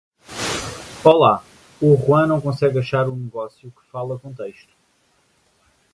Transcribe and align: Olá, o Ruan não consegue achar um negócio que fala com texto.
Olá, 1.03 1.43
o 1.79 1.93
Ruan 1.93 2.25
não 2.25 2.41
consegue 2.41 2.79
achar 2.79 3.07
um 3.07 3.15
negócio 3.15 3.69
que 3.69 3.85
fala 3.91 4.17
com 4.17 4.33
texto. 4.33 4.75